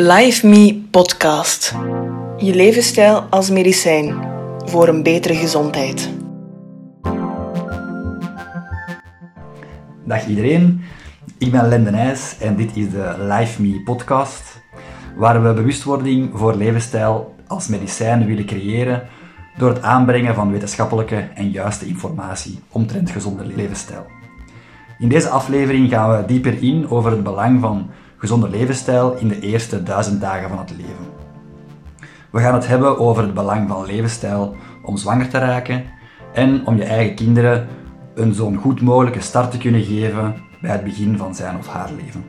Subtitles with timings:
[0.00, 1.74] Live Me Podcast.
[2.36, 4.14] Je levensstijl als medicijn
[4.64, 6.10] voor een betere gezondheid.
[10.04, 10.80] Dag iedereen,
[11.38, 14.60] ik ben Len Nijs en dit is de Live Me podcast,
[15.16, 19.02] waar we bewustwording voor levensstijl als medicijn willen creëren
[19.56, 24.06] door het aanbrengen van wetenschappelijke en juiste informatie omtrent gezonde levensstijl.
[24.98, 29.40] In deze aflevering gaan we dieper in over het belang van gezonde levensstijl in de
[29.40, 31.06] eerste duizend dagen van het leven.
[32.30, 35.84] We gaan het hebben over het belang van levensstijl om zwanger te raken
[36.32, 37.66] en om je eigen kinderen
[38.14, 41.90] een zo'n goed mogelijke start te kunnen geven bij het begin van zijn of haar
[42.02, 42.24] leven.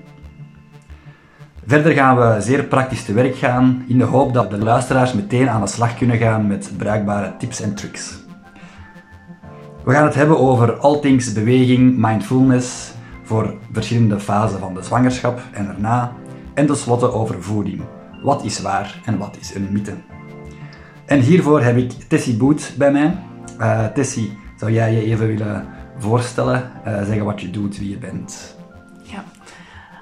[1.66, 5.50] Verder gaan we zeer praktisch te werk gaan in de hoop dat de luisteraars meteen
[5.50, 8.20] aan de slag kunnen gaan met bruikbare tips en tricks.
[9.84, 12.94] We gaan het hebben over all things beweging, mindfulness,
[13.30, 16.14] voor verschillende fasen van de zwangerschap en erna.
[16.54, 17.82] En tenslotte over voeding.
[18.24, 19.94] Wat is waar en wat is een mythe?
[21.06, 23.18] En hiervoor heb ik Tessie Boet bij mij.
[23.60, 27.98] Uh, Tessie, zou jij je even willen voorstellen, uh, zeggen wat je doet, wie je
[27.98, 28.58] bent?
[29.04, 29.24] Ja,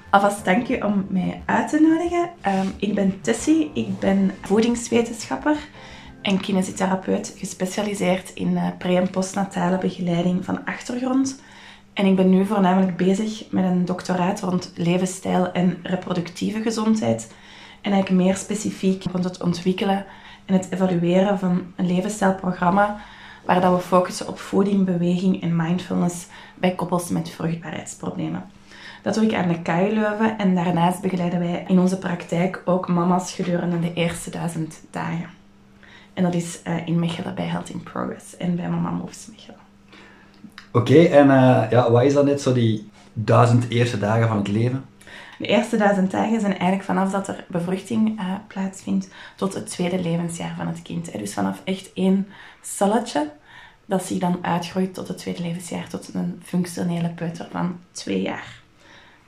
[0.10, 2.30] alvast dank je om mij uit te nodigen.
[2.62, 5.56] Um, ik ben Tessie, ik ben voedingswetenschapper
[6.22, 11.46] en kinesitherapeut gespecialiseerd in uh, pre- en postnatale begeleiding van achtergrond
[11.98, 17.34] en ik ben nu voornamelijk bezig met een doctoraat rond levensstijl en reproductieve gezondheid.
[17.82, 20.06] En eigenlijk meer specifiek rond het ontwikkelen
[20.46, 23.00] en het evalueren van een levensstijlprogramma
[23.46, 28.46] waar dat we focussen op voeding, beweging en mindfulness bij koppels met vruchtbaarheidsproblemen.
[29.02, 32.88] Dat doe ik aan de KU Leuven en daarnaast begeleiden wij in onze praktijk ook
[32.88, 35.30] mama's gedurende de eerste duizend dagen.
[36.14, 39.57] En dat is uh, in Mechelen bij Health in Progress en bij Mama Moves Mechelen.
[40.72, 44.48] Oké, en uh, ja, wat is dan net zo die duizend eerste dagen van het
[44.48, 44.86] leven?
[45.38, 50.02] De eerste duizend dagen zijn eigenlijk vanaf dat er bevruchting uh, plaatsvindt tot het tweede
[50.02, 51.18] levensjaar van het kind.
[51.18, 52.28] Dus vanaf echt één
[52.62, 53.32] celletje
[53.86, 58.62] dat zich dan uitgroeit tot het tweede levensjaar, tot een functionele peuter van twee jaar.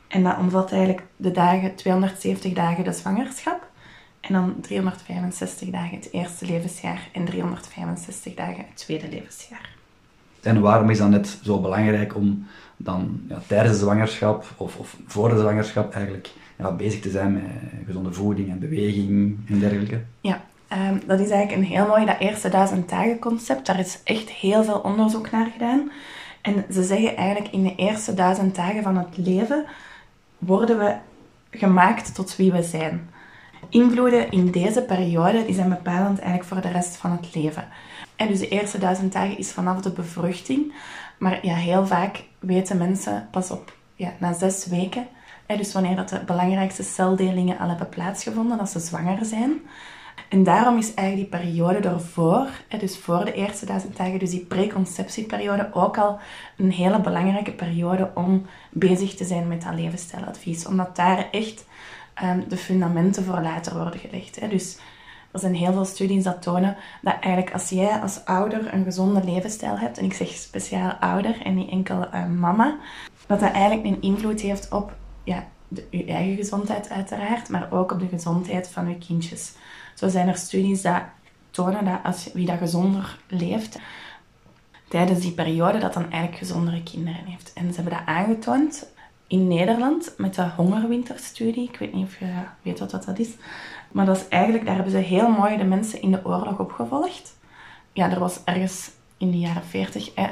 [0.08, 3.70] En dat omvat eigenlijk de dagen, 270 dagen de zwangerschap,
[4.20, 9.79] en dan 365 dagen het eerste levensjaar en 365 dagen het tweede levensjaar.
[10.42, 14.98] En waarom is dat net zo belangrijk om dan ja, tijdens de zwangerschap of, of
[15.08, 17.42] voor de zwangerschap eigenlijk ja, bezig te zijn met
[17.86, 20.02] gezonde voeding en beweging en dergelijke?
[20.22, 23.66] Ja, ehm, dat is eigenlijk een heel mooi, dat eerste duizend dagen concept.
[23.66, 25.92] Daar is echt heel veel onderzoek naar gedaan.
[26.42, 29.66] En ze zeggen eigenlijk in de eerste duizend dagen van het leven
[30.38, 30.96] worden we
[31.52, 33.10] gemaakt tot wie we zijn.
[33.70, 37.68] Invloeden in deze periode die zijn bepalend eigenlijk voor de rest van het leven.
[38.20, 40.74] En dus de eerste duizend dagen is vanaf de bevruchting.
[41.18, 45.08] Maar ja, heel vaak weten mensen pas op ja, na zes weken,
[45.46, 49.62] hè, dus wanneer dat de belangrijkste celdelingen al hebben plaatsgevonden, dat ze zwanger zijn.
[50.30, 54.30] En daarom is eigenlijk die periode ervoor, hè, dus voor de eerste duizend dagen, dus
[54.30, 56.20] die preconceptieperiode, ook al
[56.58, 60.68] een hele belangrijke periode om bezig te zijn met dat levensstijladvies.
[60.68, 61.66] Omdat daar echt
[62.24, 64.40] um, de fundamenten voor later worden gelegd.
[64.40, 64.48] Hè.
[64.48, 64.78] Dus
[65.32, 69.24] er zijn heel veel studies dat tonen dat eigenlijk als jij als ouder een gezonde
[69.24, 72.78] levensstijl hebt, en ik zeg speciaal ouder en niet enkel uh, mama,
[73.28, 77.92] dat dat eigenlijk een invloed heeft op ja, de, je eigen gezondheid uiteraard, maar ook
[77.92, 79.54] op de gezondheid van je kindjes.
[79.96, 81.02] Zo zijn er studies dat
[81.52, 83.80] tonen dat als wie dat gezonder leeft,
[84.88, 87.54] tijdens die periode, dat dan eigenlijk gezondere kinderen heeft.
[87.54, 88.88] En ze hebben dat aangetoond
[89.28, 91.70] in Nederland met de hongerwinterstudie.
[91.70, 92.26] Ik weet niet of je
[92.62, 93.30] weet wat dat is.
[93.92, 97.38] Maar dat is eigenlijk, daar hebben ze heel mooi de mensen in de oorlog opgevolgd.
[97.94, 100.26] Ja, er was ergens in de jaren 40 eh,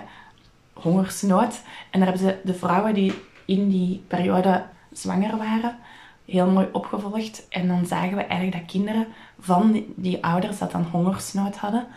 [0.74, 1.62] hongersnood.
[1.90, 3.14] En daar hebben ze de vrouwen die
[3.46, 5.78] in die periode zwanger waren,
[6.26, 7.48] heel mooi opgevolgd.
[7.50, 9.08] En dan zagen we eigenlijk dat kinderen
[9.40, 11.88] van die, die ouders dat dan hongersnood hadden,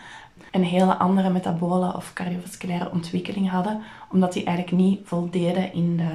[0.50, 6.10] een hele andere metabole of cardiovasculaire ontwikkeling hadden, omdat die eigenlijk niet voldeden in de,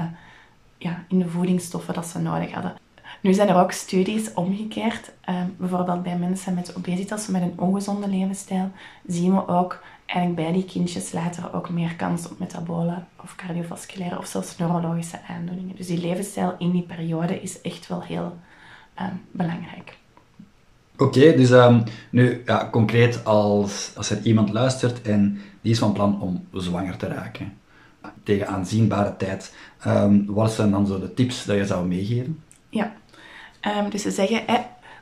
[0.78, 2.85] ja, in de voedingsstoffen dat ze nodig hadden.
[3.26, 5.12] Nu zijn er ook studies omgekeerd.
[5.22, 8.72] Ehm, bijvoorbeeld bij mensen met obesitas, met een ongezonde levensstijl,
[9.08, 14.18] zien we ook eigenlijk bij die kindjes later ook meer kans op metabole of cardiovasculaire
[14.18, 15.76] of zelfs neurologische aandoeningen.
[15.76, 18.38] Dus die levensstijl in die periode is echt wel heel
[19.02, 19.98] um, belangrijk.
[20.98, 25.94] Oké, dus um, nu ja, concreet als, als er iemand luistert en die is van
[25.94, 27.54] plan om zwanger te raken
[28.24, 29.56] tegen aanzienbare tijd,
[30.26, 32.44] wat zijn dan zo de tips dat je zou meegeven?
[32.70, 32.94] Ja,
[33.68, 34.46] Um, dus ze zeggen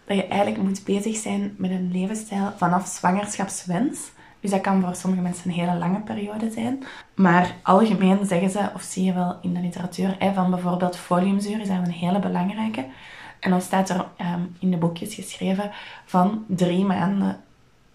[0.06, 4.00] dat je eigenlijk moet bezig zijn met een levensstijl vanaf zwangerschapswens.
[4.40, 6.84] Dus dat kan voor sommige mensen een hele lange periode zijn.
[7.16, 11.68] Maar algemeen zeggen ze, of zie je wel in de literatuur, van bijvoorbeeld foliumzuur is
[11.68, 12.86] daar een hele belangrijke.
[13.40, 15.72] En dan staat er ehm, in de boekjes geschreven
[16.06, 17.38] van drie maanden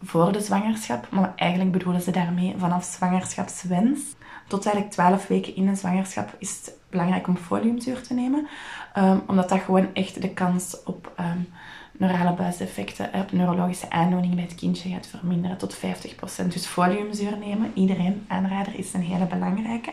[0.03, 1.07] voor de zwangerschap.
[1.11, 4.01] Maar eigenlijk bedoelen ze daarmee vanaf zwangerschapswens.
[4.47, 8.49] Tot eigenlijk 12 weken in de zwangerschap is het belangrijk om foliumzuur te nemen.
[8.99, 11.49] Um, omdat dat gewoon echt de kans op um,
[11.93, 15.81] neurale buiseffecten, op neurologische aandoeningen bij het kindje gaat verminderen tot 50%.
[16.47, 19.93] Dus foliumzuur nemen, iedereen aanrader, is een hele belangrijke.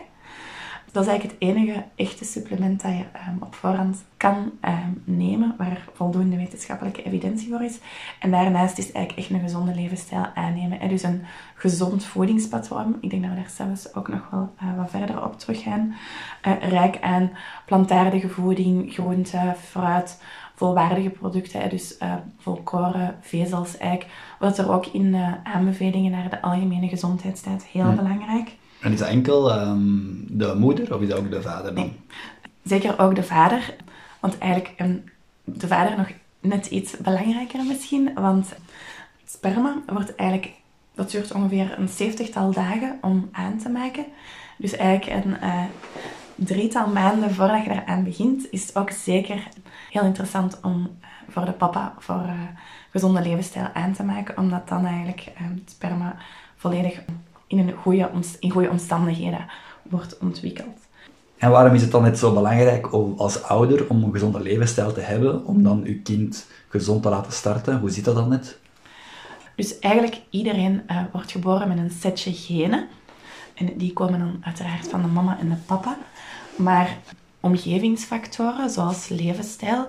[0.96, 5.54] Dat is eigenlijk het enige echte supplement dat je um, op voorhand kan um, nemen,
[5.58, 7.78] waar voldoende wetenschappelijke evidentie voor is.
[8.20, 10.80] En daarnaast is het eigenlijk echt een gezonde levensstijl aannemen.
[10.80, 11.22] En dus een
[11.54, 12.96] gezond voedingspatroon.
[13.00, 15.94] Ik denk dat we daar zelfs ook nog wel uh, wat verder op teruggaan.
[16.46, 17.30] Uh, rijk aan
[17.66, 20.22] plantaardige voeding, groente, fruit,
[20.54, 24.12] volwaardige producten, dus uh, volkoren, vezels eigenlijk.
[24.38, 27.94] Wat er ook in de aanbevelingen naar de algemene gezondheid staat, heel Ja.
[27.94, 28.56] belangrijk.
[28.86, 29.78] En is dat enkel ehm,
[30.28, 31.92] de moeder of is dat ook de vader dan?
[32.62, 33.74] Zeker ook de vader,
[34.20, 35.04] want eigenlijk um,
[35.44, 36.08] de vader nog
[36.40, 38.54] net iets belangrijker misschien, want
[39.24, 40.52] sperma wordt eigenlijk,
[40.94, 44.04] dat duurt ongeveer een zeventigtal dagen om aan te maken.
[44.58, 45.64] Dus eigenlijk een uh,
[46.34, 49.48] drietal maanden voordat je eraan begint, is het ook zeker
[49.90, 52.40] heel interessant om uh, voor de papa voor uh,
[52.90, 56.16] gezonde levensstijl aan te maken, omdat dan eigenlijk het sperma
[56.56, 57.02] volledig
[57.46, 59.46] in, een goede, in goede omstandigheden
[59.82, 60.78] wordt ontwikkeld.
[61.38, 64.92] En waarom is het dan net zo belangrijk om als ouder om een gezonde levensstijl
[64.92, 67.78] te hebben, om dan uw kind gezond te laten starten?
[67.78, 68.58] Hoe zit dat dan net?
[69.56, 72.88] Dus eigenlijk iedereen uh, wordt geboren met een setje genen.
[73.54, 75.98] En die komen dan uiteraard van de mama en de papa.
[76.56, 76.98] Maar
[77.40, 79.88] omgevingsfactoren, zoals levensstijl,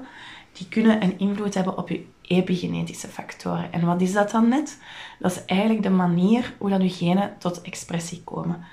[0.53, 3.71] die kunnen een invloed hebben op je epigenetische factoren.
[3.71, 4.81] En wat is dat dan net?
[5.19, 8.63] Dat is eigenlijk de manier hoe dat uw genen tot expressie komen.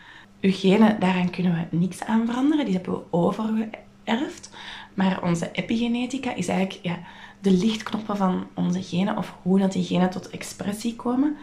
[0.40, 4.50] Uw genen, daaraan kunnen we niks aan veranderen, die hebben we overgeërfd.
[4.94, 6.98] Maar onze epigenetica is eigenlijk ja,
[7.40, 11.36] de lichtknoppen van onze genen, of hoe dat die genen tot expressie komen.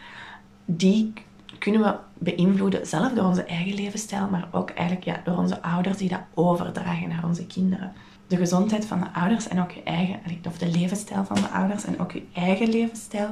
[0.65, 1.13] Die
[1.59, 5.97] kunnen we beïnvloeden, zelf door onze eigen levensstijl, maar ook eigenlijk ja, door onze ouders
[5.97, 7.93] die dat overdragen naar onze kinderen
[8.31, 11.85] de gezondheid van de ouders en ook je eigen, of de levensstijl van de ouders
[11.85, 13.29] en ook je eigen levensstijl,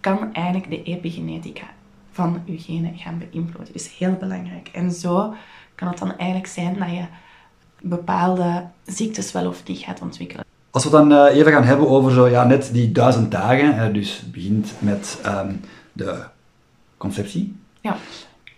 [0.00, 1.64] kan eigenlijk de epigenetica
[2.10, 3.72] van je genen gaan beïnvloeden.
[3.72, 4.68] Dus heel belangrijk.
[4.72, 5.34] En zo
[5.74, 7.04] kan het dan eigenlijk zijn dat je
[7.80, 10.44] bepaalde ziektes wel of niet gaat ontwikkelen.
[10.70, 14.20] Als we dan uh, even gaan hebben over zo, ja, net die duizend dagen, dus
[14.20, 15.60] het begint met um,
[15.92, 16.24] de
[16.96, 17.56] conceptie.
[17.80, 17.96] Ja.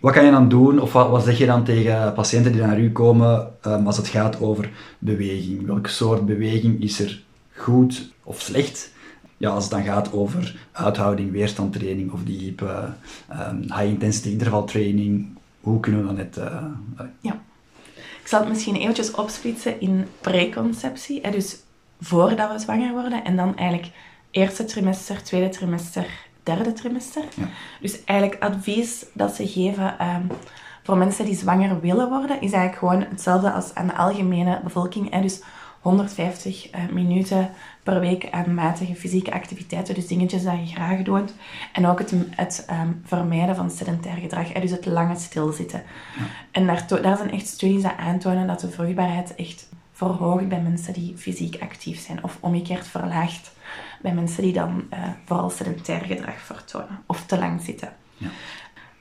[0.03, 2.79] Wat kan je dan doen, of wat, wat zeg je dan tegen patiënten die naar
[2.79, 4.69] u komen um, als het gaat over
[4.99, 5.65] beweging?
[5.65, 7.23] Welke soort beweging is er
[7.55, 8.91] goed of slecht?
[9.37, 12.93] Ja, als het dan gaat over uithouding, weerstandtraining of die type
[13.31, 15.27] um, high-intensity intervaltraining,
[15.61, 16.37] hoe kunnen we dat net...
[16.37, 17.41] Uh, ja.
[18.21, 21.57] Ik zal het misschien eventjes opsplitsen in preconceptie, hè, dus
[22.01, 23.91] voordat we zwanger worden, en dan eigenlijk
[24.31, 26.05] eerste trimester, tweede trimester,
[26.43, 27.23] derde trimester.
[27.35, 27.47] Ja.
[27.79, 30.27] Dus eigenlijk advies dat ze geven um,
[30.83, 35.11] voor mensen die zwanger willen worden, is eigenlijk gewoon hetzelfde als aan de algemene bevolking.
[35.11, 35.21] Hè?
[35.21, 35.41] Dus
[35.79, 37.49] 150 uh, minuten
[37.83, 41.33] per week aan matige fysieke activiteiten, dus dingetjes dat je graag doet.
[41.73, 44.59] En ook het, het um, vermijden van sedentair gedrag, hè?
[44.59, 45.83] dus het lange stilzitten.
[46.17, 46.23] Ja.
[46.51, 50.93] En daar, daar zijn echt studies die aantonen dat de vruchtbaarheid echt verhoogt bij mensen
[50.93, 53.51] die fysiek actief zijn, of omgekeerd verlaagt
[54.03, 57.93] bij mensen die dan uh, vooral sedentair gedrag vertonen of te lang zitten.
[58.17, 58.27] Ja.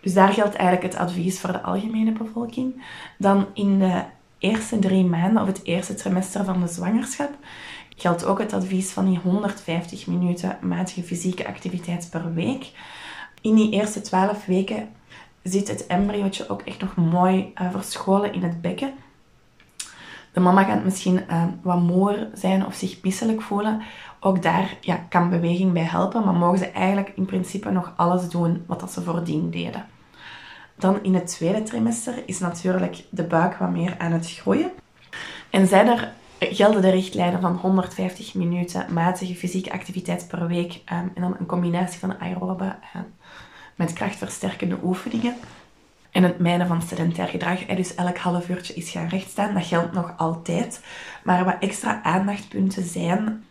[0.00, 2.84] Dus daar geldt eigenlijk het advies voor de algemene bevolking.
[3.18, 4.02] Dan in de
[4.38, 7.30] eerste drie maanden of het eerste trimester van de zwangerschap
[7.96, 12.70] geldt ook het advies van die 150 minuten matige fysieke activiteit per week.
[13.40, 14.88] In die eerste 12 weken
[15.42, 18.92] zit het embryootje ook echt nog mooi uh, verscholen in het bekken.
[20.32, 23.82] De mama gaat misschien uh, wat moer zijn of zich misselijk voelen.
[24.20, 28.28] Ook daar ja, kan beweging bij helpen, maar mogen ze eigenlijk in principe nog alles
[28.28, 29.86] doen wat dat ze voordien deden.
[30.76, 34.70] Dan in het tweede trimester is natuurlijk de buik wat meer aan het groeien.
[35.50, 41.10] En zijn er, gelden de richtlijnen van 150 minuten matige fysieke activiteit per week um,
[41.14, 43.02] en dan een combinatie van aerobe uh,
[43.74, 45.34] met krachtversterkende oefeningen.
[46.12, 49.92] En het mijden van sedentair gedrag, dus elk half uurtje is gaan rechtstaan, dat geldt
[49.92, 50.80] nog altijd.
[51.24, 53.44] Maar wat extra aandachtspunten zijn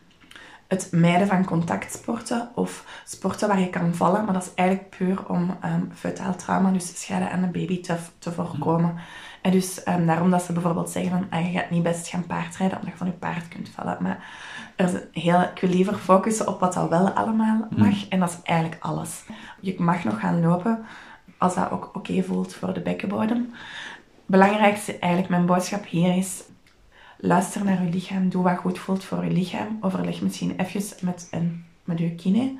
[0.71, 5.27] het mijden van contactsporten of sporten waar je kan vallen, maar dat is eigenlijk puur
[5.27, 8.95] om um, fetaal trauma, dus schade aan de baby, te, te voorkomen.
[9.41, 12.25] En dus um, daarom dat ze bijvoorbeeld zeggen van, ah, je gaat niet best gaan
[12.25, 13.97] paardrijden omdat je van je paard kunt vallen.
[13.99, 14.23] Maar
[14.75, 18.09] er is een heel, ik wil liever focussen op wat dat wel allemaal mag, mm.
[18.09, 19.23] en dat is eigenlijk alles.
[19.59, 20.85] Je mag nog gaan lopen,
[21.41, 23.53] als dat ook oké voelt voor de bekkenbodem.
[24.25, 26.43] Belangrijkste, eigenlijk mijn boodschap hier is,
[27.17, 29.77] luister naar je lichaam, doe wat goed voelt voor je lichaam.
[29.81, 32.60] Overleg misschien even met, een, met je kine.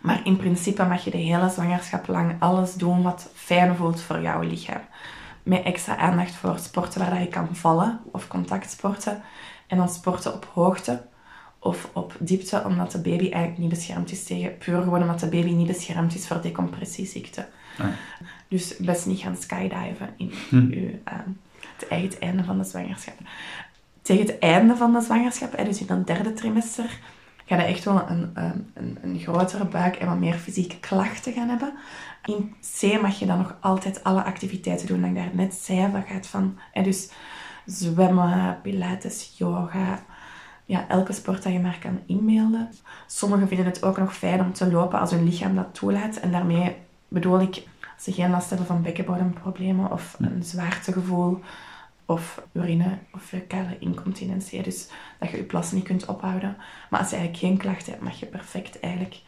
[0.00, 4.20] Maar in principe mag je de hele zwangerschap lang alles doen wat fijn voelt voor
[4.20, 4.82] jouw lichaam.
[5.42, 9.22] Met extra aandacht voor sporten waar je kan vallen of contactsporten.
[9.66, 11.02] En dan sporten op hoogte
[11.60, 15.28] of op diepte, omdat de baby eigenlijk niet beschermd is tegen, puur gewoon omdat de
[15.28, 17.46] baby niet beschermd is voor decompressieziekte.
[17.78, 17.86] Ah.
[18.48, 20.56] Dus best niet gaan skydiven in hm.
[20.56, 21.14] uw, uh,
[21.88, 23.14] het, einde van de zwangerschap.
[24.02, 26.98] Tegen het einde van de zwangerschap, dus in het derde trimester,
[27.44, 31.48] ga je echt wel een, een, een grotere buik en wat meer fysieke klachten gaan
[31.48, 31.72] hebben.
[32.24, 35.92] In C mag je dan nog altijd alle activiteiten doen, dat ik daar net zei.
[35.92, 37.10] Dat gaat van, dus
[37.64, 40.02] zwemmen, pilates, yoga,
[40.70, 42.70] ja, elke sport dat je maar kan inmelden.
[43.06, 46.16] Sommigen vinden het ook nog fijn om te lopen als hun lichaam dat toelaat.
[46.16, 46.76] En daarmee
[47.08, 47.62] bedoel ik,
[47.94, 51.40] als ze geen last hebben van bekkenbodemproblemen of een zwaartegevoel
[52.04, 54.62] of urine of fecale incontinentie.
[54.62, 56.56] Dus dat je je plas niet kunt ophouden.
[56.90, 59.20] Maar als je eigenlijk geen klachten hebt, mag je perfect eigenlijk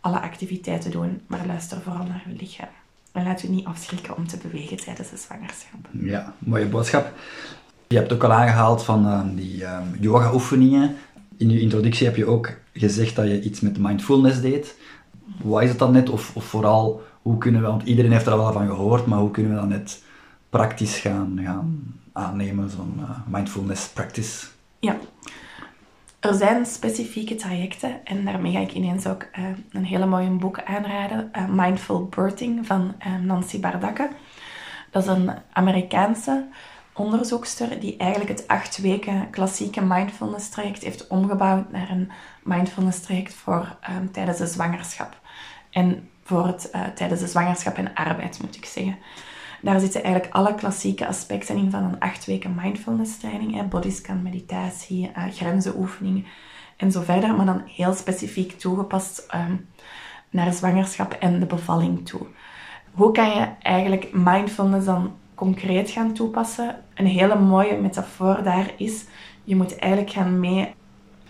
[0.00, 1.20] alle activiteiten doen.
[1.26, 2.68] Maar luister vooral naar je lichaam.
[3.12, 5.88] En laat je niet afschrikken om te bewegen tijdens de zwangerschap.
[5.90, 7.12] Ja, mooie boodschap.
[7.92, 10.96] Je hebt ook al aangehaald van uh, die uh, yoga-oefeningen.
[11.36, 14.76] In je introductie heb je ook gezegd dat je iets met mindfulness deed.
[15.42, 16.10] Wat is het dan net?
[16.10, 19.30] Of, of vooral, hoe kunnen we, want iedereen heeft er wel van gehoord, maar hoe
[19.30, 20.02] kunnen we dat net
[20.50, 24.46] praktisch gaan, gaan aannemen, zo'n uh, mindfulness practice?
[24.78, 24.96] Ja,
[26.20, 30.62] er zijn specifieke trajecten en daarmee ga ik ineens ook uh, een hele mooie boek
[30.62, 32.94] aanraden, uh, Mindful Birthing van
[33.24, 34.08] Nancy Bardakke.
[34.90, 36.46] Dat is een Amerikaanse
[37.00, 42.10] onderzoekster die eigenlijk het acht weken klassieke mindfulness traject heeft omgebouwd naar een
[42.42, 45.20] mindfulness traject voor um, tijdens de zwangerschap.
[45.70, 48.96] En voor het, uh, tijdens de zwangerschap en arbeid moet ik zeggen.
[49.62, 53.54] Daar zitten eigenlijk alle klassieke aspecten in van een acht weken mindfulness training.
[53.54, 56.24] Hè, bodyscan, meditatie, uh, grenzenoefeningen
[56.76, 57.34] en zo verder.
[57.34, 59.68] Maar dan heel specifiek toegepast um,
[60.30, 62.26] naar zwangerschap en de bevalling toe.
[62.92, 66.76] Hoe kan je eigenlijk mindfulness dan concreet gaan toepassen.
[66.94, 69.04] Een hele mooie metafoor daar is,
[69.44, 70.74] je moet eigenlijk gaan mee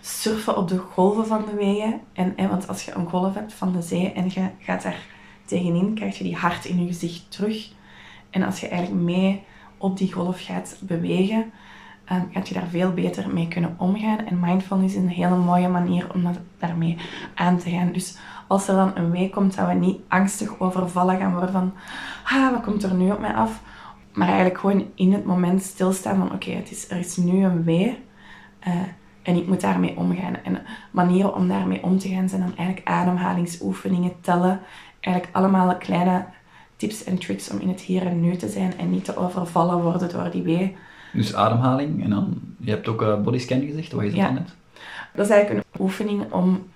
[0.01, 1.99] surfen op de golven van de weeën.
[2.13, 5.05] En, en, want als je een golf hebt van de zee en je gaat daar
[5.45, 7.71] tegenin, krijg je die hard in je gezicht terug.
[8.29, 9.43] En als je eigenlijk mee
[9.77, 11.51] op die golf gaat bewegen,
[12.11, 14.25] um, gaat je daar veel beter mee kunnen omgaan.
[14.25, 16.97] En mindfulness is een hele mooie manier om dat, daarmee
[17.35, 17.91] aan te gaan.
[17.91, 21.73] Dus als er dan een week komt dat we niet angstig overvallen gaan worden van,
[22.23, 23.61] ah, wat komt er nu op mij af?
[24.13, 27.63] Maar eigenlijk gewoon in het moment stilstaan van oké, het is er is nu een
[27.63, 27.97] wee
[28.67, 28.73] uh,
[29.21, 30.35] en ik moet daarmee omgaan.
[30.43, 34.59] En manieren om daarmee om te gaan zijn dan eigenlijk ademhalingsoefeningen, tellen.
[34.99, 36.25] Eigenlijk allemaal kleine
[36.75, 39.81] tips en tricks om in het hier en nu te zijn en niet te overvallen
[39.81, 40.75] worden door die wee.
[41.13, 44.25] Dus ademhaling en dan, je hebt ook uh, bodyscan gezegd, wat is dat ja.
[44.25, 44.55] dan net?
[45.13, 46.69] Dat is eigenlijk een oefening om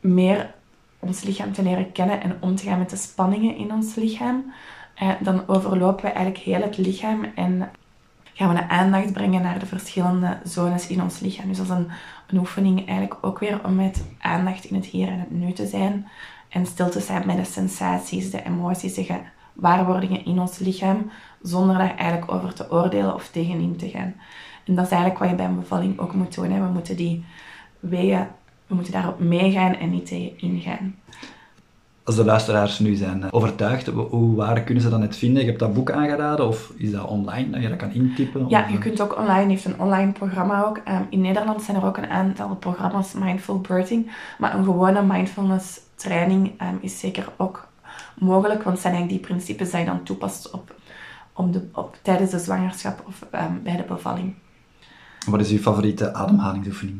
[0.00, 0.54] meer
[0.98, 4.52] ons lichaam te leren kennen en om te gaan met de spanningen in ons lichaam.
[4.96, 7.70] Eh, dan overlopen we eigenlijk heel het lichaam en
[8.32, 11.48] gaan we de aandacht brengen naar de verschillende zones in ons lichaam.
[11.48, 11.90] Dus dat is een,
[12.26, 15.66] een oefening eigenlijk ook weer om met aandacht in het hier en het nu te
[15.66, 16.08] zijn
[16.48, 19.22] en stil te zijn met de sensaties, de emoties, de
[19.52, 21.10] gewaarwordingen in ons lichaam,
[21.42, 24.14] zonder daar eigenlijk over te oordelen of tegenin te gaan.
[24.64, 26.50] En dat is eigenlijk wat je bij een bevalling ook moet doen.
[26.50, 26.60] Hè.
[26.60, 27.24] We moeten die
[27.80, 28.26] weeën,
[28.66, 30.94] we moeten daarop meegaan en niet tegen ingaan
[32.06, 35.42] als de luisteraars nu zijn eh, overtuigd, hoe, waar kunnen ze dat net vinden?
[35.42, 38.48] Je hebt dat boek aangeraden of is dat online dat je dat kan intypen?
[38.48, 40.80] Ja, je kunt ook online, heeft een online programma ook.
[40.84, 45.80] Ehm, in Nederland zijn er ook een aantal programma's Mindful Birthing, maar een gewone mindfulness
[45.94, 47.68] training ehm, is zeker ook
[48.18, 50.74] mogelijk, want het zijn eigenlijk die principes die je dan toepast op,
[51.32, 54.34] om de, op, tijdens de zwangerschap of ehm, bij de bevalling.
[55.26, 56.98] Wat is uw favoriete ademhalingsoefening?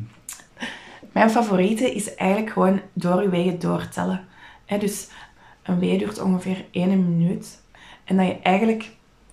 [1.13, 4.21] Mijn favoriete is eigenlijk gewoon door uw wegen doortellen
[4.66, 5.08] dus
[5.62, 7.62] een wee duurt ongeveer 1 minuut.
[8.04, 8.90] En dat je eigenlijk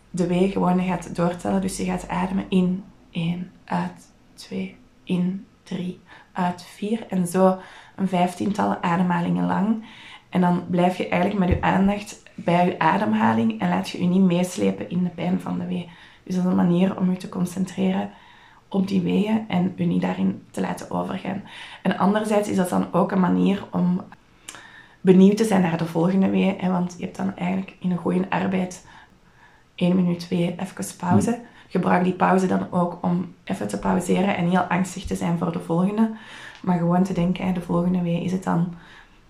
[0.10, 1.62] de wee gewoon gaat doortellen.
[1.62, 6.00] Dus je gaat ademen in 1, uit 2, in 3,
[6.32, 7.06] uit 4.
[7.08, 7.58] En zo
[7.96, 9.86] een vijftiental ademhalingen lang.
[10.30, 14.08] En dan blijf je eigenlijk met je aandacht bij je ademhaling en laat je je
[14.08, 15.90] niet meeslepen in de pijn van de wee.
[16.24, 18.10] Dus dat is een manier om je te concentreren
[18.68, 21.44] op die weeën en je niet daarin te laten overgaan.
[21.82, 24.02] En anderzijds is dat dan ook een manier om
[25.04, 26.56] benieuwd te zijn naar de volgende wee.
[26.58, 28.86] Hè, want je hebt dan eigenlijk in een goede arbeid
[29.76, 31.40] één minuut, twee, even pauze.
[31.68, 35.52] Gebruik die pauze dan ook om even te pauzeren en heel angstig te zijn voor
[35.52, 36.12] de volgende.
[36.62, 38.74] Maar gewoon te denken, de volgende wee is het dan...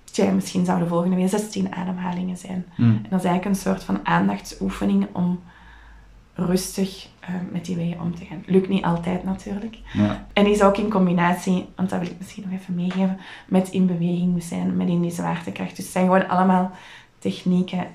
[0.04, 2.66] Tja, misschien zou de volgende wee 16 ademhalingen zijn.
[2.76, 2.92] Hmm.
[3.04, 5.40] En dat is eigenlijk een soort van aandachtsoefening om
[6.34, 8.44] rustig eh, met die wegen om te gaan.
[8.46, 9.78] Lukt niet altijd natuurlijk.
[9.94, 10.26] Ja.
[10.34, 13.86] En is ook in combinatie, want dat wil ik misschien nog even meegeven, met in
[13.88, 15.76] beweging zijn, met in die zwaartekracht.
[15.76, 16.72] Dus het zijn gewoon allemaal
[17.20, 17.88] technieken.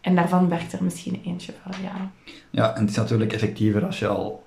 [0.00, 1.96] En daarvan werkt er misschien eentje voor jou.
[2.50, 4.46] ja, en het is natuurlijk effectiever als je al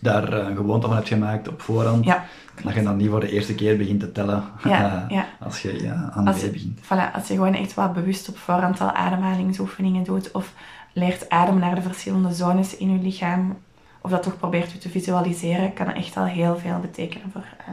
[0.00, 2.04] daar eh, een gewoonte van hebt gemaakt op voorhand.
[2.04, 2.24] Ja,
[2.64, 5.26] Dat je dan niet voor de eerste keer begint te tellen Ja, ja.
[5.40, 6.80] als je ja, aan de als je, begint.
[6.84, 10.52] voilà, als je gewoon echt wat bewust op voorhand al ademhalingsoefeningen doet, of
[10.92, 13.56] leert ademen naar de verschillende zones in je lichaam,
[14.00, 17.44] of dat toch probeert u te visualiseren, kan echt al heel veel betekenen voor.
[17.58, 17.72] eh,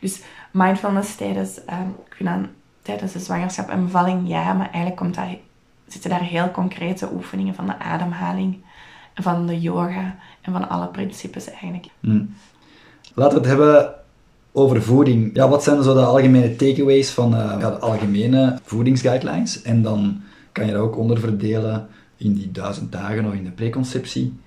[0.00, 2.50] dus mindfulness tijdens, eh, ik vind aan,
[2.82, 5.18] tijdens de zwangerschap en bevalling, ja, maar eigenlijk komt
[5.86, 8.56] zitten daar heel concrete oefeningen van de ademhaling,
[9.14, 11.86] van de yoga en van alle principes eigenlijk.
[12.00, 12.24] Hm.
[13.14, 13.94] Laten we het hebben
[14.52, 15.30] over voeding.
[15.36, 19.62] Ja, wat zijn zo de algemene takeaways van eh, ja, de algemene voedingsguidelines?
[19.62, 24.38] En dan kan je dat ook onderverdelen in die duizend dagen of in de preconceptie.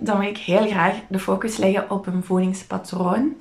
[0.00, 3.34] Dan wil ik heel graag de focus leggen op een voedingspatroon.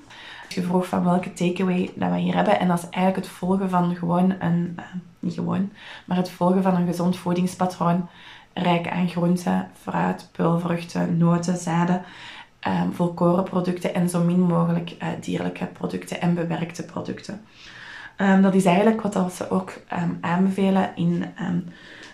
[0.49, 2.59] Je vroeg van welke takeaway dat we hier hebben.
[2.59, 4.85] En dat is eigenlijk het volgen van gewoon een, eh,
[5.19, 5.71] niet gewoon,
[6.05, 8.09] maar het volgen van een gezond voedingspatroon.
[8.53, 12.01] Rijk aan groenten, fruit, peulvruchten, noten, zaden,
[12.59, 17.41] eh, volkorenproducten en zo min mogelijk eh, dierlijke producten en bewerkte producten.
[18.15, 21.25] Ehm, dat is eigenlijk wat ze ook ehm, aanbevelen in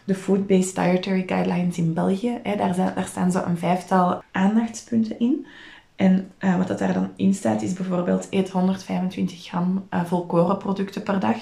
[0.08, 2.40] de Food-Based Dietary Guidelines in België.
[2.44, 2.56] Hè.
[2.56, 5.46] Daar, zijn, daar staan zo een vijftal aandachtspunten in.
[5.96, 11.04] En eh, wat dat daar dan in staat is bijvoorbeeld eet 125 gram eh, volkorenproducten
[11.04, 11.38] per dag.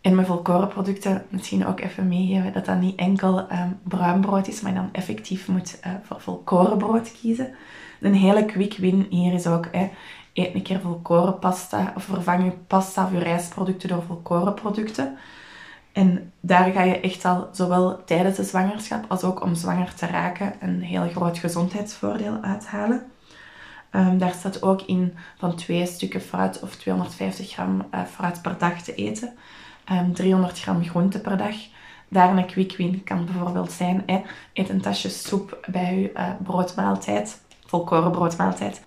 [0.00, 4.60] En met volkorenproducten misschien ook even meegeven dat dat niet enkel ehm, bruin brood is,
[4.60, 7.54] maar dan effectief moet eh, voor volkorenbrood kiezen.
[8.00, 9.90] Een hele quick win hier is ook, hè,
[10.32, 15.18] eet een keer volkorenpasta of vervang je pasta of je rijstproducten door volkorenproducten.
[15.92, 20.06] En daar ga je echt al, zowel tijdens de zwangerschap als ook om zwanger te
[20.06, 23.10] raken, een heel groot gezondheidsvoordeel uithalen.
[23.90, 28.58] Ehm, daar staat ook in van twee stukken fruit of 250 gram eh, fruit per
[28.58, 29.34] dag te eten.
[29.84, 31.54] Ehm, 300 gram groente per dag.
[32.08, 36.28] Daar een quick win kan bijvoorbeeld zijn, hè, eet een tasje soep bij je eh,
[36.42, 38.82] broodmaaltijd, volkoren broodmaaltijd.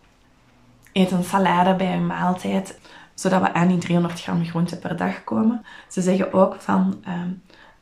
[0.93, 2.79] Eet een salade bij je maaltijd,
[3.13, 5.65] zodat we aan die 300 gram groente per dag komen.
[5.87, 7.29] Ze zeggen ook van ehm,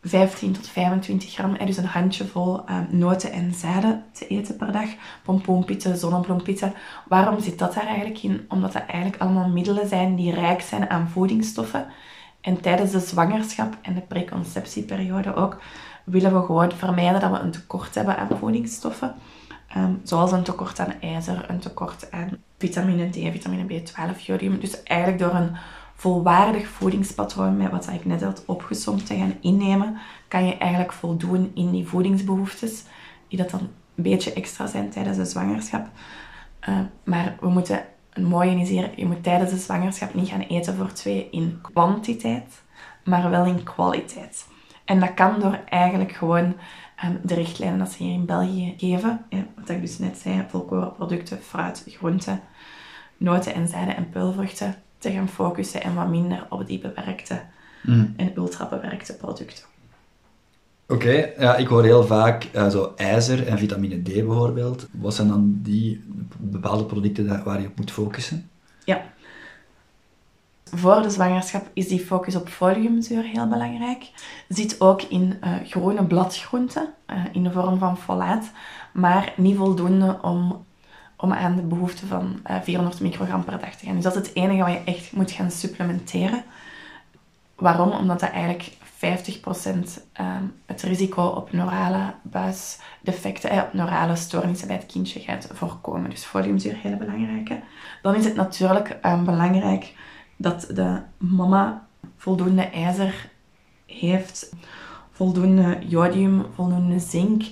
[0.03, 4.89] 15 tot 25 gram, dus een handjevol ehm, noten en zaden te eten per dag.
[5.23, 6.73] Pompoenpitten, zonnebloempitten.
[7.07, 8.45] Waarom zit dat daar eigenlijk in?
[8.47, 11.85] Omdat dat eigenlijk allemaal middelen zijn die rijk zijn aan voedingsstoffen.
[12.41, 15.61] En tijdens de zwangerschap en de preconceptieperiode ook
[16.03, 19.15] willen we gewoon vermijden dat we een tekort hebben aan voedingsstoffen.
[19.67, 24.59] Ehm, zoals een tekort aan ijzer, een tekort aan vitamine D, vitamine B12, jodium.
[24.59, 25.55] Dus eigenlijk door een
[25.95, 29.97] volwaardig voedingspatroon met wat ik net had opgesomd te gaan innemen,
[30.27, 32.83] kan je eigenlijk voldoen in die voedingsbehoeftes,
[33.27, 35.87] die dat dan een beetje extra zijn tijdens de zwangerschap.
[36.69, 40.41] Uh, maar we moeten, een mooie is hier, je moet tijdens de zwangerschap niet gaan
[40.41, 42.61] eten voor twee in kwantiteit,
[43.03, 44.45] maar wel in kwaliteit.
[44.91, 46.55] En dat kan door eigenlijk gewoon
[47.05, 50.45] um, de richtlijnen dat ze hier in België geven, ja, wat ik dus net zei,
[50.47, 52.41] volkorenproducten, fruit, groenten,
[53.17, 57.41] noten en zaden en peulvruchten, te gaan focussen en wat minder op die bewerkte
[57.83, 58.13] Mm.
[58.17, 59.63] en ultra bewerkte producten.
[60.87, 64.87] Oké, ja, ik hoor heel vaak eh, zo ijzer en vitamine D bijvoorbeeld.
[64.91, 66.03] Wat zijn dan die
[66.37, 68.49] bepaalde producten waar je op moet focussen?
[68.85, 69.01] Ja.
[70.73, 74.11] Voor de zwangerschap is die focus op foliumzuur heel belangrijk.
[74.47, 78.51] Zit ook in eh, groene bladgroenten eh, in de vorm van folaat,
[78.93, 80.65] maar niet voldoende om,
[81.17, 83.95] om aan de behoefte van eh, 400 microgram per dag te gaan.
[83.95, 86.43] Dus dat is het enige wat je echt moet gaan supplementeren.
[87.55, 87.91] Waarom?
[87.91, 94.75] Omdat dat eigenlijk 50% ehm, het risico op neurale buisdefecten, eh, op neurale stoornissen bij
[94.75, 96.09] het kindje gaat voorkomen.
[96.09, 97.49] Dus foliumzuur, heel belangrijk.
[97.49, 97.59] hè.
[98.01, 99.93] Dan is het natuurlijk ehm, belangrijk
[100.41, 103.29] dat de mama voldoende ijzer
[103.85, 104.53] heeft,
[105.11, 107.43] voldoende jodium, voldoende zink,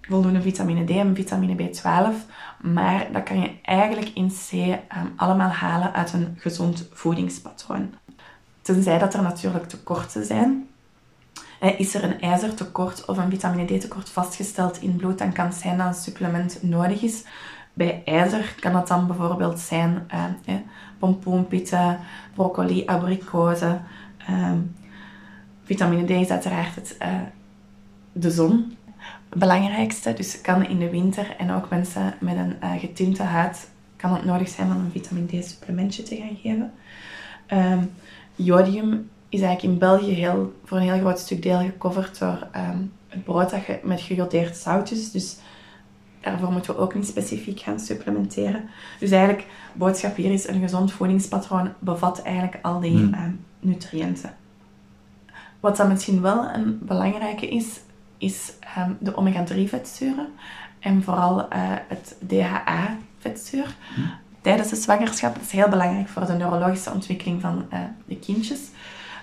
[0.00, 2.26] voldoende vitamine D en vitamine B12.
[2.60, 7.94] Maar dat kan je eigenlijk in C ehm, allemaal halen uit een gezond voedingspatroon.
[8.62, 10.68] Tenzij dat er natuurlijk tekorten zijn.
[11.60, 15.46] Eh, Is er een ijzertekort of een vitamine D tekort vastgesteld in bloed, dan kan
[15.46, 17.24] het zijn dat een supplement nodig is.
[17.80, 20.54] Bij ijzer kan het dan bijvoorbeeld zijn eh, eh,
[20.98, 21.98] pompoenpitten,
[22.34, 23.84] broccoli, abrikozen.
[24.26, 24.58] ehm,
[25.64, 27.14] vitamine D is uiteraard het, eh,
[28.12, 28.76] de zon,
[29.28, 30.12] het belangrijkste.
[30.12, 34.24] Dus kan in de winter en ook mensen met een eh, getinte huid kan het
[34.24, 36.72] nodig zijn om een vitamine D supplementje te gaan geven.
[37.46, 37.84] Ehm,
[38.34, 42.78] jodium is eigenlijk in België heel, voor een heel groot stuk deel gecoverd door ehm,
[43.08, 45.10] het brood dat je met gejodeerd zout is.
[45.10, 45.36] Dus
[46.20, 48.68] daarvoor moeten we ook niet specifiek gaan supplementeren.
[48.98, 53.14] Dus eigenlijk, boodschap hier is, een gezond voedingspatroon bevat eigenlijk al die Hmm.
[53.14, 54.34] ehm, nutriënten.
[55.60, 57.80] Wat dan misschien wel een belangrijke is,
[58.18, 60.28] is ehm, de omega-3 vetzuren.
[60.78, 63.74] En vooral eh, het DHA-vetzuur.
[64.40, 68.60] Tijdens de zwangerschap dat is heel belangrijk voor de neurologische ontwikkeling van eh, de kindjes.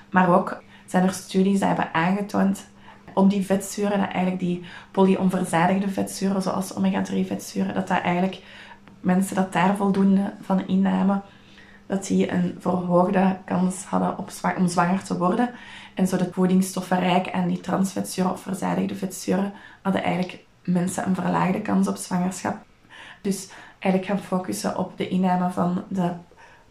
[0.10, 2.68] Maar ook zijn er studies die hebben aangetoond
[3.17, 8.41] op die vetzuren, dat eigenlijk die polyonverzadigde vetzuren, zoals omega-3 vetzuren, dat dat eigenlijk
[8.99, 11.21] mensen dat daar voldoende van innamen,
[11.86, 15.49] dat die een verhoogde kans hadden op om zwanger te worden.
[15.93, 21.15] En zo de voedingsstoffen rijk aan die transvetzuren of verzadigde vetzuren hadden eigenlijk mensen een
[21.15, 22.65] verlaagde kans op zwangerschap.
[23.21, 23.49] Dus
[23.80, 26.12] eigenlijk gaan focussen op de inname van de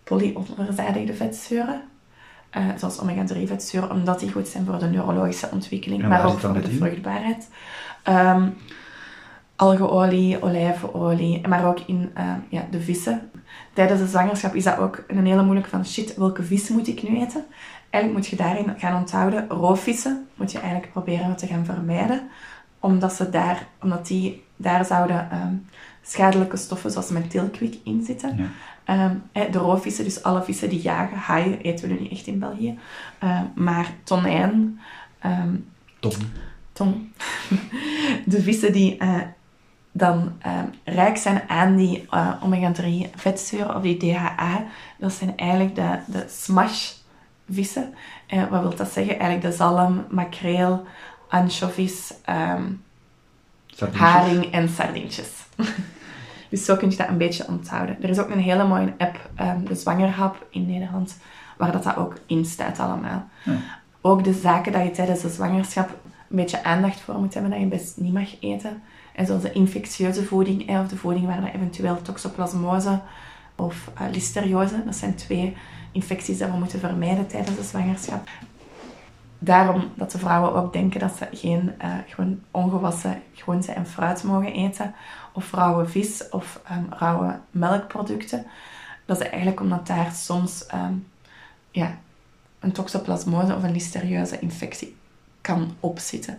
[0.05, 1.83] polyonverzadigde vetzuren.
[2.77, 6.53] Zoals omega-3 vetzuren, omdat die goed zijn voor de neurologische ontwikkeling, En maar ook voor
[6.53, 7.49] de vruchtbaarheid.
[8.03, 8.49] Ehm
[9.57, 13.31] algeolie, olijfolie, maar ook in eh, ja, de vissen.
[13.73, 17.03] Tijdens de zwangerschap is dat ook een hele moeilijk van shit, welke vis moet ik
[17.03, 17.45] nu eten?
[17.91, 22.29] Eigenlijk moet je daarin gaan onthouden, roofvissen moet je eigenlijk proberen te gaan vermijden,
[22.81, 25.55] omdat, ze daar, omdat die daar zouden ehm,
[26.07, 28.37] schadelijke stoffen zoals methylkwik in zitten.
[28.37, 28.47] Ja.
[28.85, 32.39] Ehm, de roofvissen, dus alle vissen die jagen, haaien eten we nu niet echt in
[32.39, 32.79] België,
[33.19, 34.81] Eh, maar tonijn,
[35.19, 35.55] ehm,
[36.01, 36.15] Top.
[36.73, 36.95] tong.
[38.25, 39.21] De vissen die eh,
[39.93, 40.33] dan
[40.85, 44.65] rijk zijn aan die eh, omega-3 vetzuren of die DHA,
[44.99, 46.93] dat zijn eigenlijk de, de smash
[47.51, 47.95] vissen.
[48.27, 49.19] Eh, wat wil dat zeggen?
[49.19, 50.85] Eigenlijk de zalm, makreel,
[51.29, 52.63] anchovies, ehm,
[53.93, 55.29] haring en sardientjes.
[56.51, 58.03] dus zo kun je dat een beetje onthouden.
[58.03, 61.19] Er is ook een hele mooie app, ehm, de Zwangerhap in Nederland,
[61.57, 63.29] waar dat, dat ook in staat allemaal.
[63.45, 63.57] Ja.
[64.01, 65.89] Ook de zaken dat je tijdens de zwangerschap
[66.29, 68.83] een beetje aandacht voor moet hebben, dat je best niet mag eten.
[69.15, 73.01] En zoals de infectieuze voeding, of de voeding waar dat eventueel toxoplasmose
[73.55, 75.57] of eh, listeriose, dat zijn twee
[75.93, 78.29] infecties die we moeten vermijden tijdens de zwangerschap.
[79.39, 84.23] Daarom dat de vrouwen ook denken dat ze geen eh, gewoon ongewassen groenten en fruit
[84.23, 84.95] mogen eten.
[85.33, 88.47] Of rauwe vis of ehm, rauwe melkproducten.
[89.05, 90.95] Dat is eigenlijk omdat daar soms ehm,
[91.71, 91.99] ja,
[92.61, 94.97] een toxoplasmose of een listerieuze infectie
[95.41, 96.39] kan opzitten.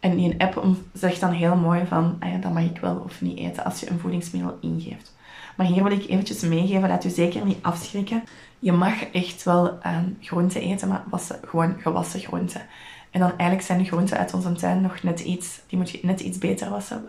[0.00, 3.20] En die app zegt dan heel mooi van, ah ja, dat mag ik wel of
[3.20, 5.16] niet eten als je een voedingsmiddel ingeeft.
[5.56, 8.22] Maar hier wil ik eventjes meegeven, laat u zeker niet afschrikken.
[8.58, 12.62] Je mag echt wel ehm, groenten eten, maar wassen, gewoon gewassen groenten.
[13.10, 15.98] En dan eigenlijk zijn de groenten uit onze tuin nog net iets, die moet je
[16.02, 17.08] net iets beter wassen.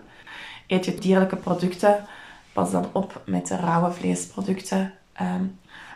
[0.67, 2.05] Eet je dierlijke producten,
[2.53, 5.43] pas dan op met de rauwe vleesproducten, ehm,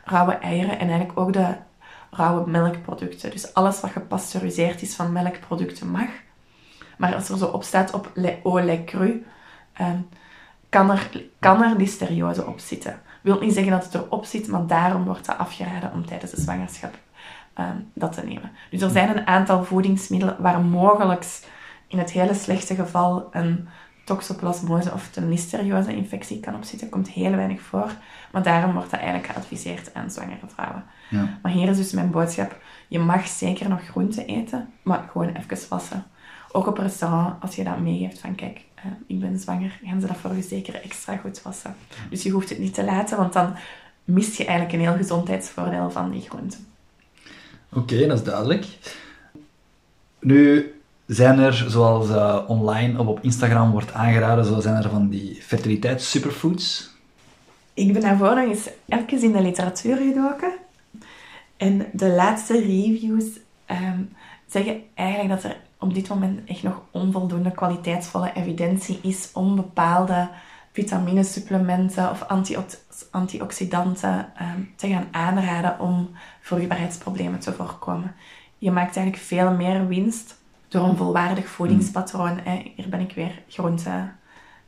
[0.04, 1.56] rauwe eieren en eigenlijk ook de
[2.12, 3.32] rauwe melkproducten.
[3.32, 6.10] Dus alles wat gepasteuriseerd is van melkproducten mag.
[6.98, 8.12] Maar als er zo op staat op
[8.44, 9.26] au lait cru,
[9.74, 9.98] ehm,
[10.70, 13.02] kan, er, kan er listeriose op zitten.
[13.24, 16.42] Wil niet zeggen dat het erop zit, maar daarom wordt dat afgeraden om tijdens de
[16.42, 16.94] zwangerschap
[17.54, 18.52] ehm, dat te nemen.
[18.70, 21.26] Dus er zijn een aantal voedingsmiddelen waar mogelijk
[21.88, 23.68] in het hele slechte geval een
[24.04, 26.90] toxoplasmose of een listeriose infectie kan op zitten.
[26.90, 27.92] Komt heel weinig voor,
[28.32, 30.84] maar daarom wordt dat eigenlijk geadviseerd aan zwangere vrouwen.
[31.10, 31.40] Ja.
[31.42, 32.62] Maar hier is dus mijn boodschap.
[32.88, 36.04] Je mag zeker nog groenten eten, maar gewoon even wassen.
[36.52, 38.62] Ook op restaurant, als je dat meegeeft van kijk,
[39.08, 41.76] ik ben zwanger, gaan ze dat voor je zeker extra goed wassen.
[42.10, 43.56] Dus je hoeft het niet te laten, want dan
[44.04, 46.68] mist je eigenlijk een heel gezondheidsvoordeel van die groenten.
[47.74, 48.66] Oké, dat is duidelijk.
[50.20, 50.74] Nu
[51.06, 55.42] zijn er, zoals eh, online of op Instagram wordt aangeraden, zo zijn er van die
[55.42, 56.92] fertiliteitssuperfoods.
[57.74, 60.54] Ik ben daarvoor nog eens even in de literatuur gedoken.
[61.58, 63.26] En de laatste reviews
[63.66, 64.02] ehm,
[64.48, 70.30] zeggen eigenlijk dat er op dit moment echt nog onvoldoende kwaliteitsvolle evidentie is om bepaalde
[70.72, 72.78] vitaminesupplementen of antiox-
[73.12, 76.10] antioxidanten ehm, te gaan aanraden om
[76.42, 78.16] vruchtbaarheidsproblemen te voorkomen.
[78.58, 82.40] Je maakt eigenlijk veel meer winst door een volwaardig voedingspatroon.
[82.76, 84.16] Hier ben ik weer groenten,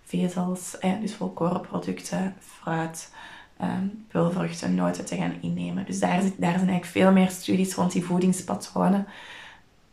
[0.04, 3.14] vezels, hè, dus volkorenproducten, fruit,
[3.58, 5.86] ehm peulvruchten, noten te gaan innemen.
[5.86, 9.08] Dus daar, daar zijn eigenlijk veel meer studies rond die voedingspatronen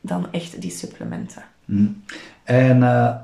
[0.03, 1.43] dan echt die supplementen.
[1.65, 1.87] Hm.
[2.45, 3.15] En eh,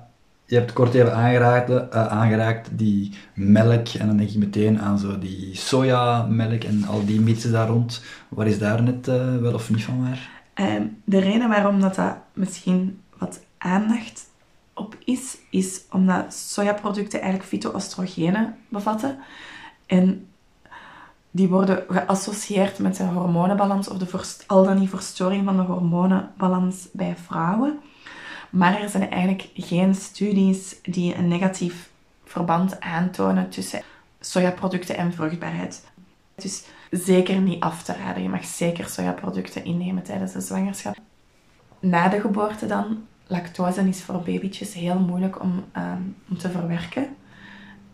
[0.44, 4.98] je hebt kort even aangeraakt, eh, aangeraakt die melk, en dan denk je meteen aan
[4.98, 8.02] zo die sojamelk en al die mythes daar rond.
[8.28, 10.30] Waar is daar net eh, wel of niet van waar?
[10.54, 14.26] Ehm, de reden waarom dat, dat misschien wat aandacht
[14.74, 19.18] op is, is omdat sojaproducten eigenlijk fytoöstrogenen bevatten.
[19.86, 20.27] En
[21.38, 26.88] die worden geassocieerd met de hormonenbalans of de al dan niet verstoring van de hormonenbalans
[26.92, 27.79] bij vrouwen.
[28.51, 31.90] Maar er zijn eigenlijk geen studies die een negatief
[32.24, 33.83] verband aantonen tussen
[34.20, 35.90] sojaproducten en vruchtbaarheid.
[36.35, 38.22] Dus zeker niet af te raden.
[38.22, 40.96] Je mag zeker sojaproducten innemen tijdens de zwangerschap.
[41.81, 47.16] Na de geboorte dan, lactose is voor babytjes heel moeilijk om, ehm, om te verwerken.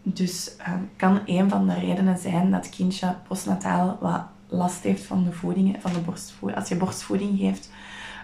[0.07, 5.05] Dus ehm, kan een van de redenen zijn dat het kindje postnataal wat last heeft
[5.05, 6.61] van de voeding, van de borstvoeding.
[6.61, 7.71] Als je borstvoeding geeft,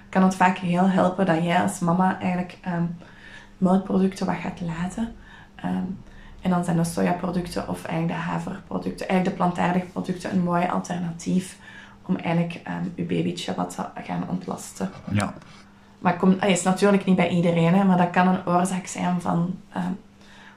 [0.08, 2.84] kan het vaak heel helpen dat jij als mama eigenlijk ehm,
[3.58, 5.14] melkproducten wat gaat laten.
[6.40, 10.66] En dan zijn de sojaproducten of eigenlijk de haverproducten, eigenlijk de plantaardige producten, een mooi
[10.66, 11.58] alternatief
[12.06, 14.90] om eigenlijk um, je babytje wat te gaan ontlasten.
[15.10, 15.34] Ja.
[15.98, 19.20] Maar het komt, is natuurlijk niet bij iedereen, hè, maar dat kan een oorzaak zijn
[19.20, 19.98] van um,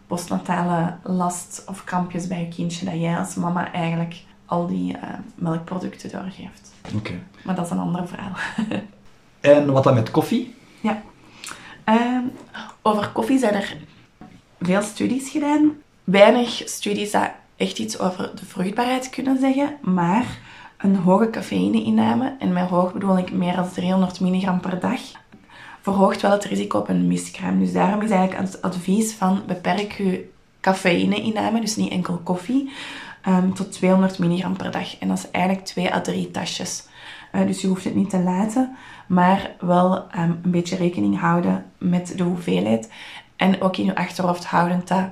[0.07, 5.03] postnatale last of krampjes bij je kindje, dat jij als mama eigenlijk al die uh,
[5.35, 6.73] melkproducten doorgeeft.
[6.95, 7.13] Oké.
[7.43, 8.31] Maar dat is een ander verhaal.
[9.39, 10.55] en wat dan met koffie?
[10.81, 11.01] Ja.
[11.85, 12.31] Um,
[12.81, 13.77] over koffie zijn er
[14.59, 15.71] veel studies gedaan.
[16.03, 20.25] Weinig studies dat echt iets over de vruchtbaarheid kunnen zeggen, maar
[20.77, 24.99] een hoge cafeïne-inname, en met hoog bedoel ik meer dan 300 milligram per dag,
[25.83, 27.59] verhoogt wel het risico op een miskraam.
[27.59, 30.29] Dus daarom is eigenlijk het advies van beperk je
[30.61, 32.71] cafeïne-inname, dus niet enkel koffie,
[33.21, 34.99] ehm, tot 200 milligram per dag.
[34.99, 36.87] En dat is eigenlijk 2 à 3 tasjes.
[37.31, 38.75] Uh, dus je hoeft het niet te laten,
[39.07, 42.91] maar wel um, een beetje rekening houden met de hoeveelheid.
[43.35, 45.05] En ook in je achterhoofd houden dat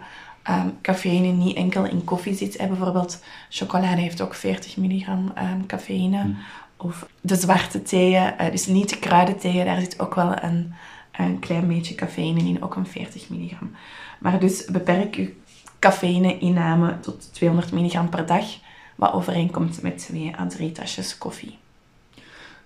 [0.50, 2.56] um, cafeïne niet enkel in koffie zit.
[2.56, 5.34] En bijvoorbeeld chocolade heeft ook 40 milligram
[5.68, 6.24] cafeïne.
[6.24, 6.38] Mm.
[6.84, 10.74] Of de zwarte theeën, uh, dus niet de kruidentheeën, daar zit ook wel een,
[11.12, 13.72] een klein beetje cafeïne in, ook een 40 milligram.
[14.20, 15.34] Maar dus beperk je
[15.80, 18.46] cafeïne-inname tot 200 milligram per dag,
[18.96, 21.58] wat overeenkomt met 2 à 3 tasjes koffie.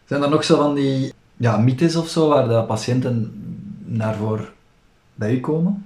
[0.06, 3.34] Zijn er nog zo van die ja, mythes of zo, waar de patiënten
[3.86, 4.54] naar voor
[5.16, 5.86] bij u komen?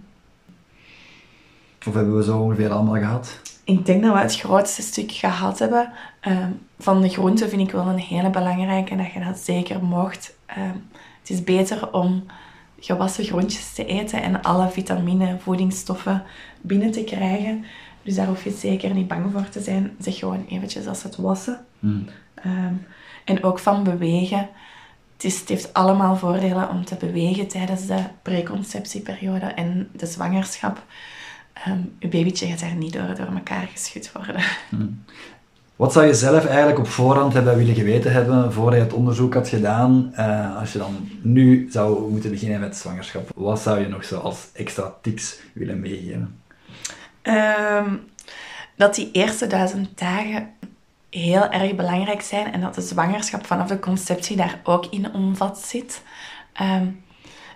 [1.87, 3.39] Of hebben we zo ongeveer allemaal gehad?
[3.63, 5.91] Ik denk dat we het grootste stuk gehad hebben.
[6.19, 9.83] Ehm, van de groenten vind ik wel een hele belangrijke en dat je dat zeker
[9.83, 10.35] mocht.
[10.45, 10.75] Ehm,
[11.19, 12.23] het is beter om
[12.79, 16.23] gewassen groentjes te eten en alle vitamine, voedingsstoffen
[16.61, 17.65] binnen te krijgen.
[18.01, 19.95] Dus daar hoef je zeker niet bang voor te zijn.
[19.99, 21.65] Zeg gewoon eventjes als het wassen.
[21.79, 22.05] Hmm.
[22.33, 22.73] Ehm,
[23.23, 24.49] en ook van bewegen
[25.19, 30.83] het, is, het heeft allemaal voordelen om te bewegen tijdens de preconceptieperiode en de zwangerschap.
[31.67, 34.43] Um, je babytje gaat daar niet door, door elkaar geschud worden.
[34.69, 35.03] Hmm.
[35.75, 39.33] Wat zou je zelf eigenlijk op voorhand hebben willen geweten hebben voordat je het onderzoek
[39.33, 40.13] had gedaan?
[40.15, 44.19] Uh, als je dan nu zou moeten beginnen met zwangerschap, wat zou je nog zo
[44.19, 46.41] als extra tips willen meegeven?
[47.23, 48.01] Um,
[48.75, 50.49] dat die eerste duizend dagen
[51.09, 55.59] heel erg belangrijk zijn en dat de zwangerschap vanaf de conceptie daar ook in omvat
[55.59, 56.01] zit.
[56.61, 57.03] Um,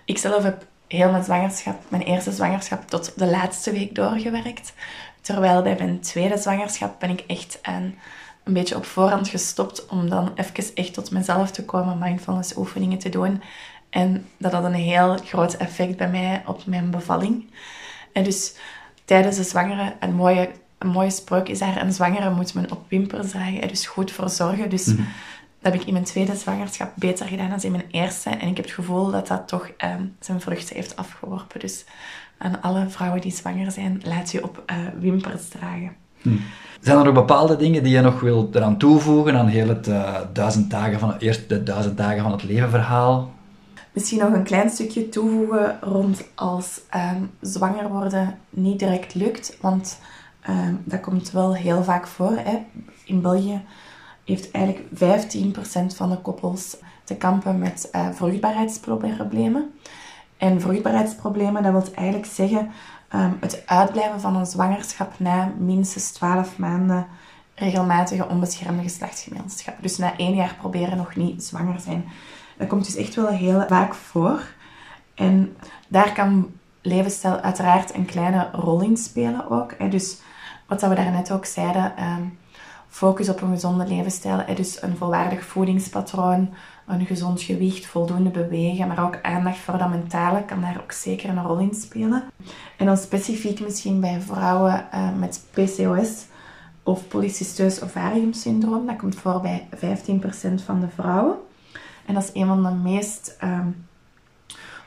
[0.04, 4.72] ik zelf heb heel mijn zwangerschap, mijn eerste zwangerschap, tot de laatste week doorgewerkt.
[5.20, 7.98] Terwijl bij mijn tweede zwangerschap ben ik echt een,
[8.44, 13.08] beetje op voorhand gestopt om dan even echt tot mezelf te komen, mindfulness oefeningen te
[13.08, 13.42] doen.
[13.90, 17.50] En dat had een heel groot effect bij mij op mijn bevalling.
[18.12, 18.54] En dus
[19.04, 20.50] tijdens de zwangere een mooie
[20.84, 24.28] een mooie spreuk is daar, een zwangere moet men op wimpers dragen, dus goed voor
[24.28, 24.70] zorgen.
[24.70, 25.02] Dus mhm.
[25.64, 28.30] Dat heb ik in mijn tweede zwangerschap beter gedaan dan in mijn eerste.
[28.30, 31.60] En ik heb het gevoel dat dat toch ehm, zijn vruchten heeft afgeworpen.
[31.60, 31.84] Dus
[32.38, 35.96] aan alle vrouwen die zwanger zijn, laat je op uh, wimpers dragen.
[36.22, 36.36] Mhm.
[36.80, 40.20] Zijn er nog bepaalde dingen die je nog wilt eraan toevoegen aan heel het uh,
[40.32, 43.32] duizend dagen van, eerst de duizend dagen van het leven verhaal?
[43.92, 49.56] Misschien nog een klein stukje toevoegen rond als um, zwanger worden niet direct lukt.
[49.60, 49.98] Want
[50.44, 52.36] Ehm, dat komt wel heel vaak voor.
[52.36, 52.58] Hè.
[53.04, 53.60] In België
[54.24, 54.86] heeft eigenlijk
[55.92, 59.74] 15% van de koppels te kampen met uh, vruchtbaarheidsproblemen.
[60.36, 62.70] En vruchtbaarheidsproblemen, dat wil eigenlijk zeggen
[63.08, 67.06] ehm, het uitblijven van een zwangerschap na minstens 12 maanden
[67.54, 69.74] regelmatige onbeschermde geslachtsgemeenschap.
[69.80, 72.04] Dus na één jaar proberen nog niet zwanger zijn.
[72.56, 74.42] Dat komt dus echt wel heel vaak voor.
[75.14, 75.56] En
[75.88, 76.50] daar kan
[76.82, 79.90] levensstijl uiteraard een kleine rol in spelen ook.
[79.90, 80.20] Dus
[80.66, 82.22] wat we daarnet ook zeiden, ehm,
[82.94, 84.44] focus op een gezonde levensstijl.
[84.54, 86.54] Dus een volwaardig voedingspatroon,
[86.86, 91.28] een gezond gewicht, voldoende bewegen, maar ook aandacht voor dat mentale kan daar ook zeker
[91.28, 92.22] een rol in spelen.
[92.76, 96.26] En dan specifiek misschien bij vrouwen uh, met PCOS
[96.82, 98.86] of polycysteus ovariumsyndroom.
[98.86, 99.78] Dat komt voor bij 15%
[100.64, 101.36] van de vrouwen.
[102.06, 103.68] En dat is een van de meest ehm,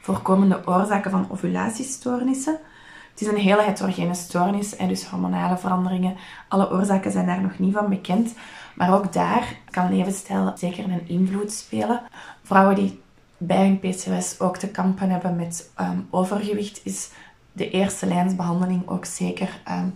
[0.01, 2.59] voorkomende oorzaken van ovulatiestoornissen.
[3.17, 6.15] Het is een hele heterogene stoornis, en dus hormonale veranderingen.
[6.47, 8.33] Alle oorzaken zijn daar nog niet van bekend.
[8.75, 12.01] Maar ook daar kan levensstijl zeker een invloed spelen.
[12.43, 13.01] Vrouwen die
[13.37, 17.09] bij hun PCOS ook te kampen hebben met um, overgewicht, is
[17.51, 19.87] de eerste lijnsbehandeling ook zeker ehm,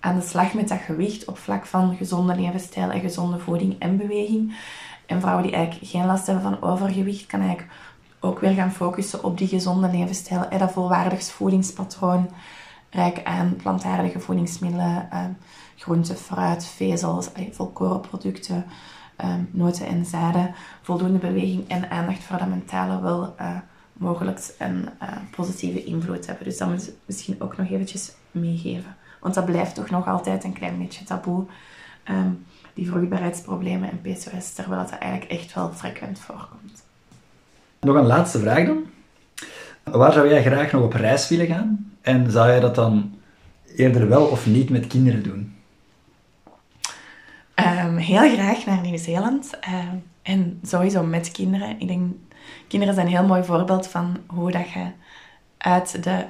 [0.00, 3.96] aan de slag met dat gewicht op vlak van gezonde levensstijl en gezonde voeding en
[3.96, 4.56] beweging.
[5.06, 7.70] En vrouwen die eigenlijk geen last hebben van overgewicht, kan eigenlijk
[8.24, 10.48] ook weer gaan focussen op die gezonde levensstijl.
[10.48, 12.30] En dat volwaardig voedingspatroon,
[12.90, 15.24] rijk aan plantaardige voedingsmiddelen, eh,
[15.76, 17.44] groente, fruit, vezels, eh,
[19.50, 23.56] noten en zaden, voldoende beweging en aandacht voor dat mentale wel uh,
[23.92, 24.88] mogelijk een
[25.30, 26.44] positieve invloed hebben.
[26.44, 28.96] Dus dat moet ik misschien ook nog eventjes meegeven.
[29.20, 31.46] Want dat blijft toch nog altijd een klein beetje taboe.
[32.04, 32.30] Ehm,
[32.74, 36.81] die vruchtbaarheidsproblemen en PCOS, terwijl dat eigenlijk echt wel frequent voorkomt.
[37.82, 38.84] Nog een laatste vraag dan.
[39.82, 41.92] Waar zou jij graag nog op reis willen gaan?
[42.00, 43.18] En zou jij dat dan
[43.76, 45.56] eerder wel of niet met kinderen doen?
[47.54, 49.58] Um, heel graag naar Nieuw-Zeeland.
[49.60, 51.80] Ehm, en sowieso met kinderen.
[51.80, 52.12] Ik denk,
[52.68, 54.86] kinderen zijn een heel mooi voorbeeld van hoe dat je
[55.58, 56.24] uit de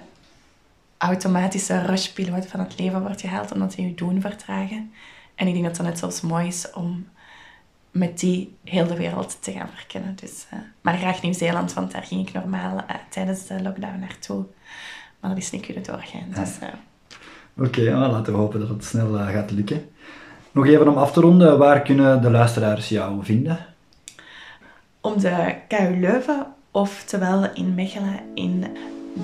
[0.96, 4.92] automatische rushpiloot van het leven wordt gehaald, omdat ze je doen vertragen.
[5.34, 7.06] En ik denk dat het net zoals mooi is om
[7.92, 10.16] met die heel de wereld te gaan verkennen.
[10.20, 14.44] Dus, uh, maar graag Nieuw-Zeeland, want daar ging ik normaal uh, tijdens de lockdown naartoe.
[15.20, 16.26] Maar dat is niet kunnen doorgaan.
[16.34, 16.68] Dus, uh...
[17.56, 19.90] Oké, okay, laten we hopen dat het snel gaat lukken.
[20.52, 23.66] Nog even om af te ronden, waar kunnen de luisteraars jou vinden?
[25.00, 28.66] Om de KU Leuven, oftewel in Mechelen in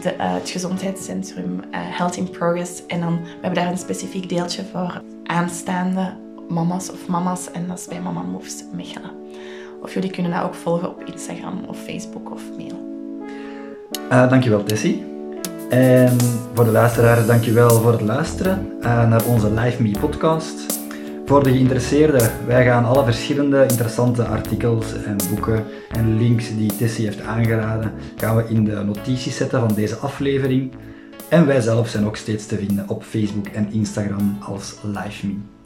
[0.02, 2.86] de, het gezondheidscentrum Health in Progress.
[2.86, 6.16] En dan, we hebben daar een specifiek deeltje voor aanstaande
[6.48, 9.10] mama's of mama's en dat is bij Mama Moves Mechelen.
[9.82, 12.86] Of jullie kunnen dat ook volgen op Instagram of Facebook of mail.
[14.10, 15.04] Uh, dankjewel Tessie.
[15.68, 16.16] En
[16.54, 20.78] voor de luisteraars, dankjewel voor het luisteren uh, naar onze Live Me podcast.
[21.26, 27.04] Voor de geïnteresseerden, wij gaan alle verschillende interessante artikels en boeken en links die Tessie
[27.04, 30.72] heeft aangeraden, gaan we in de notities zetten van deze aflevering.
[31.28, 35.57] En wij zelf zijn ook steeds te vinden op Facebook en Instagram als Live Me.